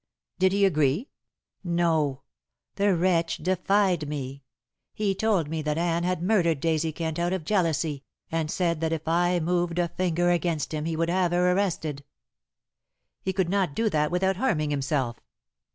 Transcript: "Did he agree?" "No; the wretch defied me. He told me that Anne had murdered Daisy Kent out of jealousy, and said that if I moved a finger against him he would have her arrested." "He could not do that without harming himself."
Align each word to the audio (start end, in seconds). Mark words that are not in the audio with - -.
"Did 0.39 0.51
he 0.51 0.65
agree?" 0.65 1.09
"No; 1.63 2.23
the 2.73 2.95
wretch 2.97 3.37
defied 3.37 4.09
me. 4.09 4.41
He 4.95 5.13
told 5.13 5.47
me 5.47 5.61
that 5.61 5.77
Anne 5.77 6.03
had 6.03 6.23
murdered 6.23 6.59
Daisy 6.59 6.91
Kent 6.91 7.19
out 7.19 7.33
of 7.33 7.45
jealousy, 7.45 8.03
and 8.31 8.49
said 8.49 8.81
that 8.81 8.93
if 8.93 9.07
I 9.07 9.39
moved 9.39 9.77
a 9.77 9.89
finger 9.89 10.31
against 10.31 10.73
him 10.73 10.85
he 10.85 10.95
would 10.95 11.11
have 11.11 11.31
her 11.33 11.51
arrested." 11.51 12.03
"He 13.21 13.31
could 13.31 13.47
not 13.49 13.75
do 13.75 13.91
that 13.91 14.09
without 14.09 14.37
harming 14.37 14.71
himself." 14.71 15.19